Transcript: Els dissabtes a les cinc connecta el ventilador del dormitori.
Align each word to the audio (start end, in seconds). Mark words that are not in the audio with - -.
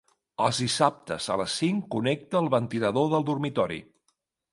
Els 0.43 0.59
dissabtes 0.61 1.27
a 1.35 1.35
les 1.41 1.57
cinc 1.61 1.85
connecta 1.97 2.39
el 2.45 2.49
ventilador 2.55 3.13
del 3.13 3.27
dormitori. 3.29 3.79